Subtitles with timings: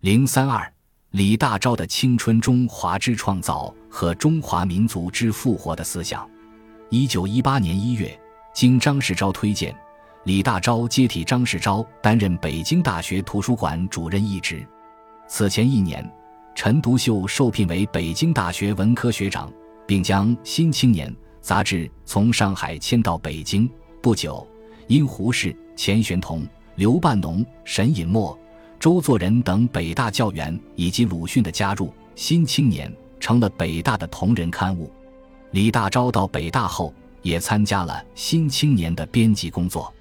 [0.00, 0.66] 零三二，
[1.10, 6.26] 李大钊的青春中华之创造和中华民族之复活的思想。
[6.88, 8.18] 一九一八年一月，
[8.54, 9.76] 经张世钊推荐，
[10.24, 14.66] 李大钊接替张世钊担任北京大学图书馆主任一职。
[15.28, 16.10] 此前一年，
[16.54, 19.52] 陈独秀受聘为北京大学文科学长，
[19.86, 21.12] 并将《新青年》
[21.42, 23.70] 杂志从上海迁到北京。
[24.00, 24.48] 不久，
[24.86, 28.38] 因胡适、钱玄同、刘半农、沈尹默、
[28.80, 34.90] 周作人等北大教员以及鲁迅的加入，《新青年》成了北大的同仁刊物。
[35.50, 39.92] 李大钊到北大后，也参加了《新青年》的编辑工作。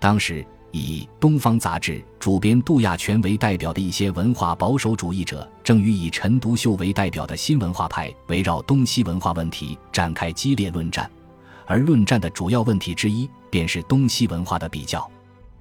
[0.00, 11.08] 当时，以《东方》杂志主编杜亚全为代表的一些文化保守主义者，正与以陈独秀为代表的新文化派围绕东西文化问题展开激烈论战。
[11.64, 15.08] 而论战的主要问题之一，便是东西文化的比较。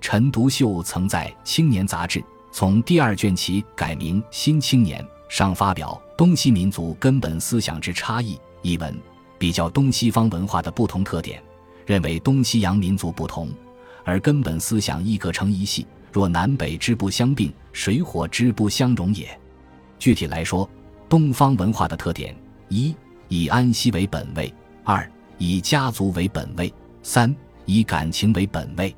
[0.00, 2.24] 陈独秀曾在《青年》杂志
[2.58, 8.98] 从第二卷起改名《新青年》上发表《东西民族根本思想之差异》一文，
[9.36, 11.38] 比较东西方文化的不同特点，
[11.84, 13.50] 认为东西洋民族不同，
[14.04, 15.86] 而根本思想亦各成一系。
[16.10, 19.38] 若南北之不相并，水火之不相容也。
[19.98, 20.66] 具体来说，
[21.10, 22.34] 东方文化的特点：
[22.70, 22.96] 一、
[23.28, 24.50] 以安息为本位；
[24.82, 28.96] 二、以家族为本位，三以感情为本位，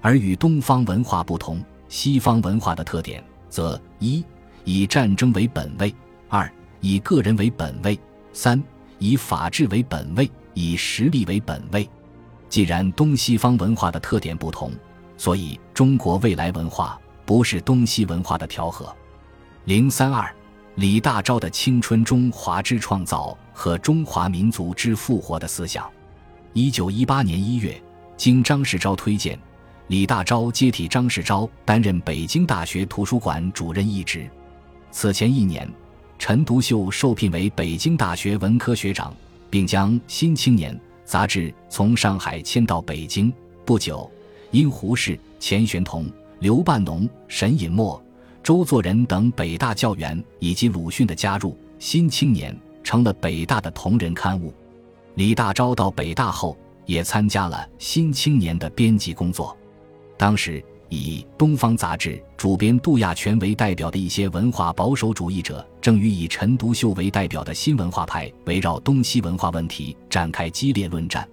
[0.00, 4.24] 而与东方文化不同，西方文化的特点则一
[4.64, 5.94] 以战争为本位，
[6.28, 7.98] 二以个人为本位，
[8.32, 8.62] 三
[8.98, 11.88] 以法治为本位，以实力为本位。
[12.48, 14.72] 既然东西方文化的特点不同，
[15.16, 18.94] 所以中国未来文化不是东西文化的调和。
[19.64, 20.34] 零三二。
[20.74, 25.90] 李大钊的青春中华之创造和中华民族之复活的思想。
[26.52, 27.82] 一九一八年一月，
[28.16, 29.36] 经张世钊推荐，
[29.88, 34.28] 李大钊接替张世钊担任北京大学图书馆主任一职。
[34.90, 35.66] 此前一年，
[36.18, 39.14] 陈独秀受聘为北京大学文科学长，
[39.48, 40.74] 并将《新青年》
[41.06, 43.32] 杂志从上海迁到北京。
[43.64, 44.10] 不久，
[44.50, 46.06] 因胡适、钱玄同、
[46.40, 48.02] 刘半农、沈尹默。
[48.42, 52.54] 周作人等北大教员以及鲁迅的加入，《新青年》
[52.84, 54.52] 成了北大的同仁刊物。
[55.14, 59.56] 李大钊到北大后，也参加了《新青年》的编辑工作。
[60.18, 71.26] 当时，以《东方》杂志主编杜亚全为代表的一些文化保守主义者，正与以陈独秀为代表的新文化派围绕东西文化问题展开激烈论战。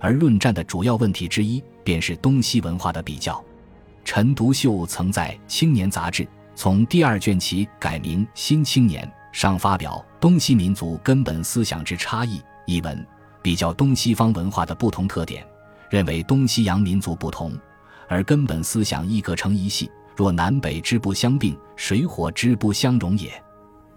[0.00, 3.42] 而论战的主要问题之一，便是东西文化的比较。
[4.04, 6.26] 陈独秀曾在《青年》杂志。
[6.56, 9.04] 从第二卷起改名《新青年》
[9.36, 13.04] 上发表《东西民族根本思想之差异》一文，
[13.42, 15.44] 比较东西方文化的不同特点，
[15.90, 17.58] 认为东西洋民族不同，
[18.08, 19.90] 而根本思想亦各成一系。
[20.16, 23.30] 若南北之不相并，水火之不相容也。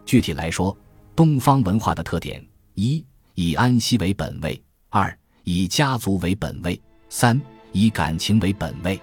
[0.06, 0.75] 具体来说，
[1.16, 4.59] 东方文化的特点：一、以安息为本位；
[4.90, 6.79] 二、以家族为本位；
[7.09, 7.40] 三、
[7.72, 9.00] 以感情为本位，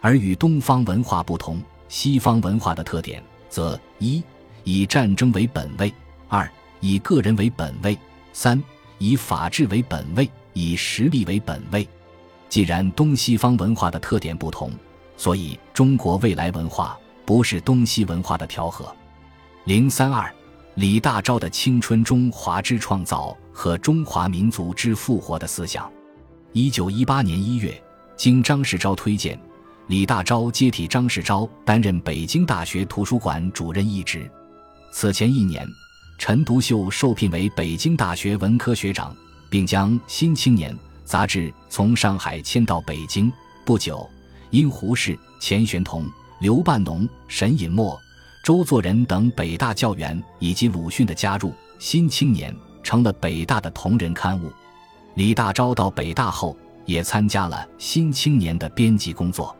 [0.00, 1.62] 而与东方文化不同。
[1.88, 4.22] 西方文化的特点，则一
[4.64, 5.92] 以战争为本位，
[6.28, 7.96] 二以个人为本位，
[8.32, 8.62] 三
[8.98, 11.86] 以法治为本位，以实力为本位。
[12.52, 14.70] 既然东西方文化的特点不同，
[15.16, 18.94] 所以中国未来文化不是东西文化的调和。
[19.64, 20.30] 零三二，
[20.74, 25.90] 李大钊的青春中华之创造和中华民族之复活的思想。
[26.52, 27.82] 一九一八年一月，
[28.18, 29.40] 经张世钊推荐。
[29.86, 34.30] 李大钊接替张世钊担任北京大学图书馆主任一职。
[34.92, 35.66] 此前一年，
[36.18, 39.16] 陈独秀受聘为北京大学文科学长，
[39.48, 40.70] 并将《新青年》
[41.12, 43.30] 杂志从上海迁到北京。
[43.66, 44.08] 不久，
[44.48, 46.06] 因胡适、钱玄同、
[46.40, 48.00] 刘半农、沈尹默、
[48.42, 52.50] 周作人等北大教员以及鲁迅的加入，《新青年》
[52.82, 54.50] 成了北大的同仁刊物。
[55.14, 56.56] 李大钊到北大后，
[56.86, 59.54] 也参加了《新青年》的编辑工作。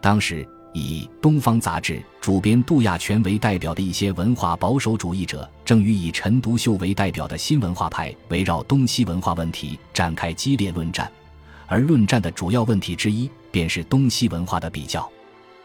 [0.00, 11.10] 当时，以《东方》杂志主编杜亚全为代表的一些文化保守主义者，正与以陈独秀为代表的新文化派围绕东西文化问题展开激烈论战。
[11.66, 15.10] 而论战的主要问题之一，便是东西文化的比较。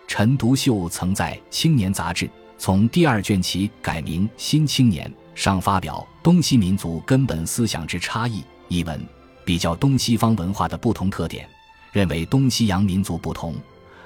[0.07, 5.05] 陈独秀曾在《青年》杂志从第二卷起改名《新青年》
[5.35, 8.97] 上发表《东西民族根本思想之差异》一文，
[9.43, 11.45] 比较东西方文化的不同特点，
[11.91, 13.53] 认为东西洋民族不同。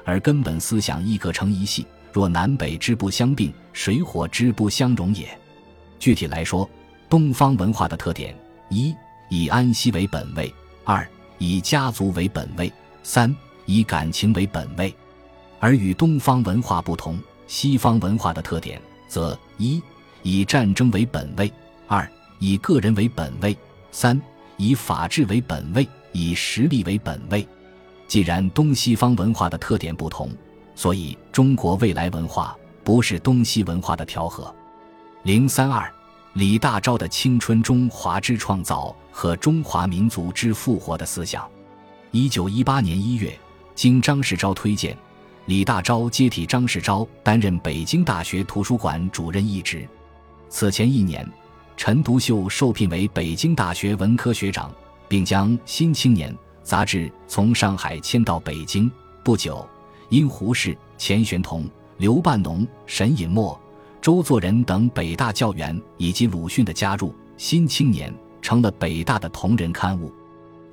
[0.06, 1.86] 而根本思想亦各成一系。
[2.14, 5.28] 若南北之不相并，水火之不相容也。
[6.00, 6.70] 具体来说，
[7.10, 8.34] 东方文化的特点：
[8.70, 8.96] 一、
[9.28, 10.50] 以安息为本位；
[10.86, 11.06] 二、
[11.40, 12.72] 以家族为本位；
[13.04, 13.36] 三、
[13.66, 14.96] 以感情为本位。
[15.60, 19.82] 而与东方文化不同，西方文化的特点，则一
[20.22, 21.52] 以战争为本位，
[21.88, 22.10] 二
[22.40, 23.58] 以个人为本位，
[23.92, 24.22] 三
[24.56, 27.46] 以法治为本位，以实力为本位。
[28.08, 30.30] 既然东西方文化的特点不同，
[30.76, 34.54] 所以中国未来文化不是东西文化的调和。
[35.24, 35.92] 零三二，
[36.34, 41.50] 李大钊的青春中华之创造和中华民族之复活的思想。
[42.12, 43.38] 一九一八年一月，
[43.74, 44.96] 经张世钊推荐，
[45.48, 49.88] 李大钊接替张世钊担任北京大学图书馆主任一职。
[50.48, 51.28] 此前一年，
[51.76, 54.72] 陈独秀受聘为北京大学文科学长，
[55.08, 56.32] 并将《新青年》。
[56.66, 58.92] 杂志从上海迁到北京
[59.24, 59.66] 不久，
[60.10, 63.58] 因胡适、钱玄同、刘半农、沈尹默、
[64.02, 70.12] 周作人等北大教员以及鲁迅的加入，《新青年》成了北大的同仁刊物。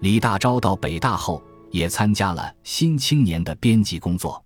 [0.00, 4.42] 李大钊到北大后，也参加了《新青年》的编辑工作。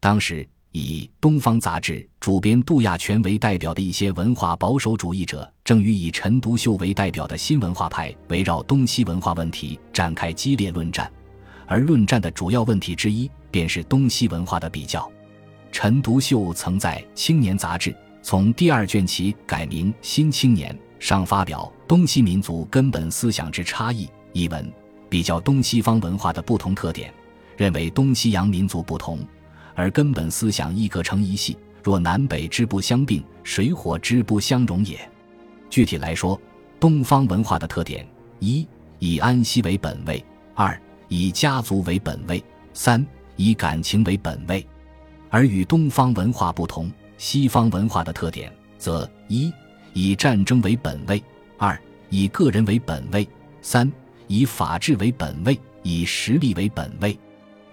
[0.00, 0.46] 当时。
[0.72, 11.10] 以《东方》杂志主编杜亚全为代表的一些文化保守主义者，正与以陈独秀为代表的新文化派围绕东西文化问题展开激烈论战，
[11.66, 15.10] 而论战的主要问题之一便是东西文化的比较。
[15.72, 20.72] 陈独秀曾在《青年》杂志从第二卷起改名《新青年》
[21.04, 24.72] 上发表《东西民族根本思想之差异》一文，
[25.08, 27.12] 比较东西方文化的不同特点，
[27.56, 29.18] 认为东西洋民族不同。
[29.80, 35.00] 而根本思想亦各成一系，若南北之不相并，水火之不相容也。
[35.70, 36.38] 具体来说，
[36.78, 38.06] 东方文化的特点：
[38.40, 38.68] 一、
[38.98, 40.22] 以安息为本位；
[40.54, 40.78] 二、
[41.08, 42.38] 以家族为本位；
[42.74, 43.04] 三、
[43.36, 44.66] 以感情为本位。
[45.30, 49.50] 而与东方文化不同，西方文化的特点则：一、
[49.94, 51.18] 以战争为本位；
[51.56, 51.80] 二、
[52.10, 53.24] 以个人为本位；
[53.62, 53.90] 三、
[54.26, 57.18] 以法治为本位，以实力为本位。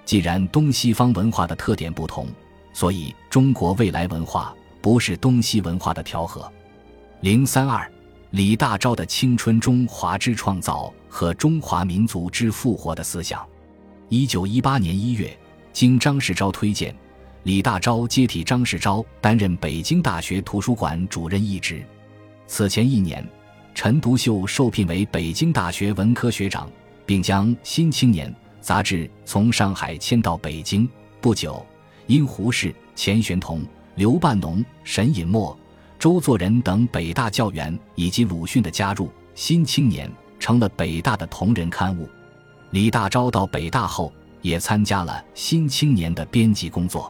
[0.08, 2.28] 既然东西方文化的特点不同，
[2.72, 6.50] 所以中国未来文化不是东西文化的调和。
[7.20, 7.86] 零三二，
[8.30, 13.46] 李大钊的青春中华之创造和中华民族之复活的思想。
[14.08, 15.38] 一九一八年一月，
[15.74, 16.96] 经张世钊推荐，
[17.44, 21.84] 李大钊接替张世钊担任北京大学图书馆主任一职。
[22.48, 23.28] 此前一年，
[23.76, 26.72] 陈独秀受聘为北京大学文科学长，
[27.06, 28.32] 并将《新青年》。
[28.68, 30.86] 杂志从上海迁到北京
[31.22, 31.66] 不久，
[32.06, 33.66] 因胡适、钱玄同、
[33.96, 35.58] 刘半农、沈尹默、
[35.98, 39.06] 周作人等北大教员以及鲁迅的加入，
[39.36, 42.10] 《新青年》成了北大的同仁刊物。
[42.72, 44.12] 李大钊到北大后，
[44.42, 47.10] 也参加了《新青年》的编辑工作。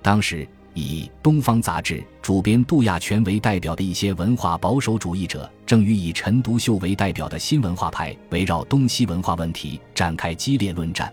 [0.00, 11.10] 当时，以《东方》杂志主编杜亚全为代表的一些文化保守主义者，正与以陈独秀为代表的新文化派围绕东西文化问题展开激烈论战，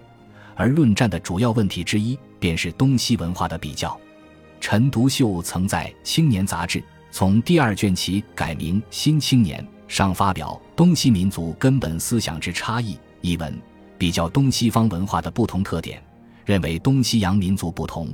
[0.54, 3.98] 而论战的主要问题之一便是东西文化的比较。
[4.60, 13.58] 陈独秀曾在《青年》杂志从第二卷起改名《新青年》上发表《东西民族根本思想之差异》一文，
[13.98, 16.04] 比较东西方文化的不同特点，
[16.44, 18.14] 认为东西洋民族不同。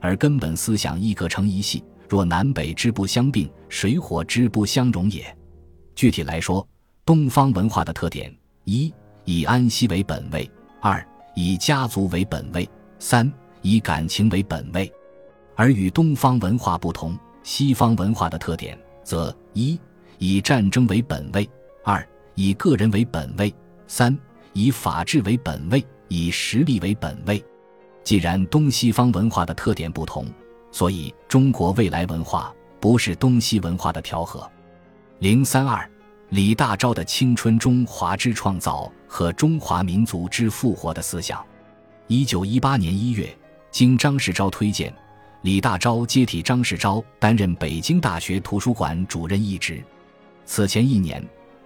[0.00, 5.36] 而根本思想亦可成一系，若南北之不相并，水火之不相容也。
[5.94, 6.66] 具体来说，
[7.04, 8.92] 东方文化的特点：一、
[9.24, 10.48] 以安息为本位；
[10.80, 12.64] 二、以家族为本位；
[12.98, 13.30] 三、
[13.62, 14.90] 以感情为本位。
[15.54, 19.78] 而与东方文化不同，西方文化的特点则：一、
[20.18, 21.44] 以战争为本位；
[21.84, 23.52] 二、以个人为本位；
[23.86, 24.16] 三、
[24.54, 27.44] 以法治为本位，以实力为本位。
[28.02, 30.26] 既然东西方文化的特点不同，
[30.72, 34.50] 所以中国未来文化不是东西文化的调和。
[35.18, 35.88] 零三二，
[36.30, 41.44] 李大钊的青春中华之创造和中华民族之复活的思想。
[42.06, 43.28] 一九一八年一月，
[43.70, 44.92] 经张世钊推荐，
[45.42, 49.82] 李大钊接替张世钊担任北京大学图书馆主任一职。
[50.44, 51.22] 此前一年，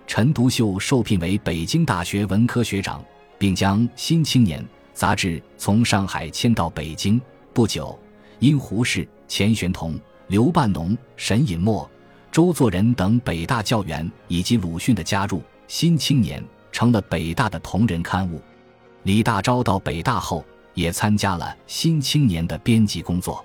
[0.06, 3.02] 陈独秀受聘为北京大学文科学长，
[3.38, 4.60] 并将《新青年》。
[4.94, 7.20] 杂志从上海迁到北京
[7.52, 7.98] 不久，
[8.38, 9.98] 因胡适、钱玄同、
[10.28, 11.88] 刘半农、沈尹默、
[12.30, 18.40] 周作人等北大教员以及鲁迅的加入，《新青年》成了北大的同仁刊物。
[19.02, 23.44] 李大钊到北大后，也参加了《新青年》的编辑工作。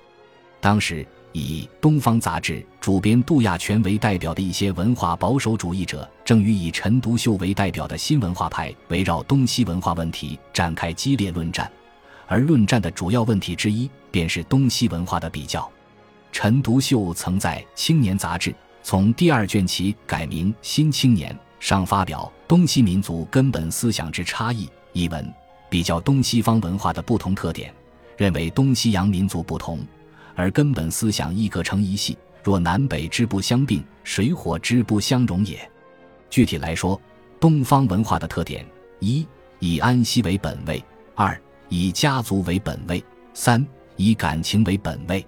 [0.61, 11.71] 当时，以《东方》杂志主编杜亚全为代表的一些文化保守主义者，正与以陈独秀为代表的新文化派围绕东西文化问题展开激烈论战，
[12.27, 15.69] 而论战的主要问题之一便是东西文化的比较。
[16.31, 25.31] 陈独秀曾在《青年》杂志从第二卷起改名《新青年》上发表《东西民族根本思想之差异》一文，
[25.69, 27.73] 比较东西方文化的不同特点，
[28.17, 29.79] 认为东西洋民族不同。
[30.39, 32.17] 而根本思想亦各成一系。
[32.41, 35.69] 若南北之不相并，水火之不相容也。
[36.29, 36.99] 具体来说，
[37.41, 38.65] 东方文化的特点：
[38.99, 39.27] 一、
[39.59, 40.81] 以安息为本位；
[41.13, 43.03] 二、以家族为本位；
[43.33, 43.67] 三、
[43.97, 45.27] 以感情为本位。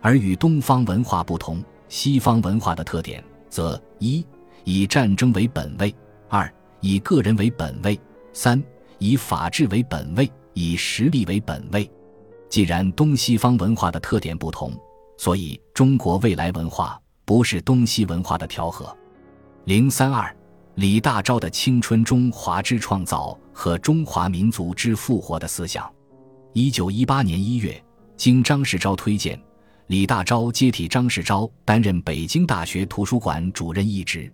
[0.00, 4.26] 而与东方文化不同，西方文化的特点则：一、
[4.64, 5.94] 以战争为本位；
[6.28, 7.96] 二、以个人为本位；
[8.32, 8.60] 三、
[8.98, 11.88] 以法治为本位，以实力为本位。
[12.50, 14.72] 既然东西方文化的特点不同，
[15.16, 18.94] 所以中国未来文化不是东西文化的调和。
[19.66, 20.36] 零三二，
[20.74, 25.88] 李大钊的青春中华之创造和中华民族之复活的思想。
[26.52, 27.80] 一九一八年一月，
[28.16, 29.40] 经张世钊推荐，
[29.86, 34.30] 李大钊接替张世钊担任北京大学图书馆主任一职。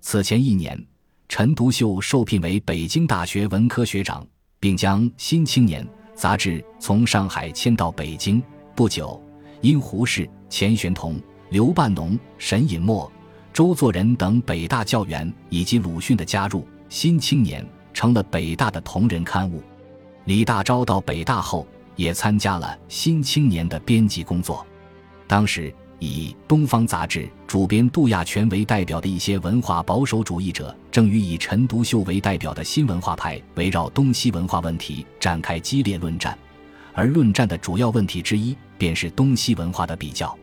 [0.00, 0.82] 此前一年，
[1.28, 4.26] 陈独秀受聘为北京大学文科学长，
[4.58, 5.84] 并将《新青年》。
[6.20, 8.42] 杂志从上海迁到北京
[8.76, 9.18] 不久，
[9.62, 13.10] 因胡适、钱玄同、刘半农、沈尹默、
[13.54, 16.60] 周作人等北大教员以及鲁迅的加入，
[16.90, 19.62] 《新青年》成了北大的同仁刊物。
[20.26, 24.66] 李大钊到北大后，也参加了《新青年》的编辑工作。
[25.26, 25.74] 当时。
[26.00, 36.36] 以《东方》杂志主编杜亚全为代表的一些文化保守主义者，正与以陈独秀为代表的新文化派围绕东西文化问题展开激烈论战，
[36.94, 40.36] 而论战的主要问题之一便是东西文化的比较。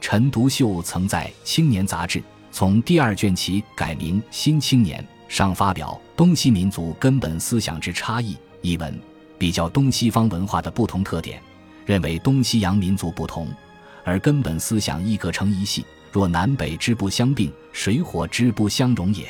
[0.00, 8.96] 陈独秀曾在《青年》杂志从第二卷起改名《新青年》上发表《东西民族根本思想之差异》一文，
[9.36, 11.42] 比较东西方文化的不同特点，
[11.84, 13.48] 认为东西洋民族不同。
[14.04, 15.84] 而根本思想亦各成一系。
[16.10, 19.26] 若南北之不相并，水火之不相容也。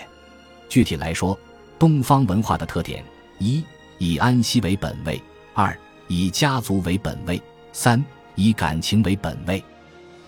[0.68, 1.38] 具体来说，
[1.78, 3.04] 东方文化的特点：
[3.38, 3.62] 一、
[3.98, 5.16] 以安息为本位；
[5.54, 7.40] 二、以家族为本位；
[7.72, 9.62] 三、以感情为本位。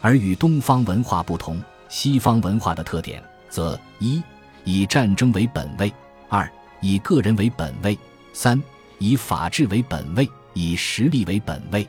[0.00, 4.22] 而与东方文化不同，西方文化的特点则：一、
[4.62, 5.90] 以战争为本位；
[6.28, 6.48] 二、
[6.80, 7.96] 以个人为本位；
[8.32, 8.62] 三、
[8.98, 11.88] 以法治为本位，以实力为本位。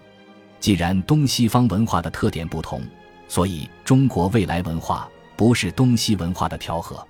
[0.65, 2.81] 既然东西方文化的特点不同，
[3.27, 7.07] 所以中国未来文化不是东西文化的调和。